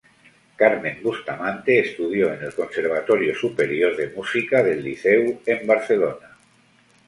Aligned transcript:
Carmen 0.55 0.97
Bustamante 1.03 1.77
estudió 1.79 2.33
en 2.33 2.41
el 2.45 2.55
Conservatorio 2.55 3.35
Superior 3.35 3.95
de 3.95 4.09
Música 4.09 4.63
del 4.63 4.83
Liceu 4.83 5.39
en 5.45 5.67
Barcelona. 5.67 6.39